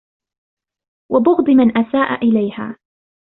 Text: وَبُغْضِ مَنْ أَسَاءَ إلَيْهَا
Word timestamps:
وَبُغْضِ 1.11 1.49
مَنْ 1.49 1.77
أَسَاءَ 1.77 2.15
إلَيْهَا 2.25 2.75